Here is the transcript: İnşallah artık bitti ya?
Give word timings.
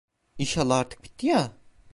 İnşallah 0.37 0.77
artık 0.77 1.03
bitti 1.03 1.25
ya? 1.27 1.51